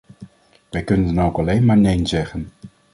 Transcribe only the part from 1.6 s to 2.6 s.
maar neen zeggen.